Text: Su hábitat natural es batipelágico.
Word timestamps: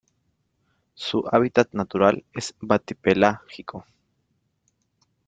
Su 0.95 1.25
hábitat 1.31 1.73
natural 1.73 2.25
es 2.33 2.55
batipelágico. 2.59 3.85